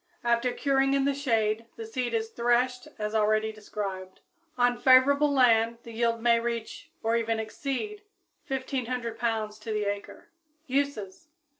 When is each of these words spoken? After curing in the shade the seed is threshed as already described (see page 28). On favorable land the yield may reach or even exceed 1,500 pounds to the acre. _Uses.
After 0.23 0.51
curing 0.51 0.95
in 0.95 1.05
the 1.05 1.13
shade 1.13 1.67
the 1.75 1.85
seed 1.85 2.15
is 2.15 2.29
threshed 2.31 2.87
as 2.97 3.13
already 3.13 3.51
described 3.51 4.15
(see 4.17 4.55
page 4.55 4.55
28). 4.55 4.71
On 4.77 4.81
favorable 4.81 5.31
land 5.31 5.77
the 5.83 5.91
yield 5.91 6.19
may 6.23 6.39
reach 6.39 6.89
or 7.03 7.15
even 7.15 7.39
exceed 7.39 8.01
1,500 8.47 9.19
pounds 9.19 9.59
to 9.59 9.71
the 9.71 9.85
acre. 9.85 10.29
_Uses. 10.67 11.27